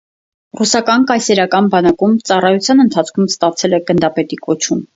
[0.61, 4.87] Ռուսական կայսերական բանակում ծառայության ընթացքում ստացել է գնդապետի կոչում։